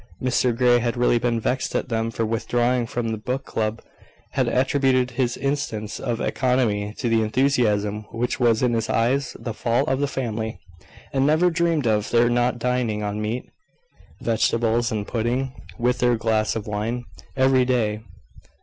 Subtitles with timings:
[0.19, 3.83] Mr Grey had really been vexed at them for withdrawing from the book club;
[4.31, 9.53] had attributed this instance of economy to the "enthusiasm" which was, in his eyes, the
[9.53, 10.57] fault of the family;
[11.13, 13.51] and never dreamed of their not dining on meat,
[14.19, 17.03] vegetables, and pudding, with their glass of wine,
[17.37, 17.99] every day.